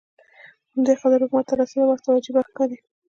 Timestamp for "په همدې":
0.63-0.93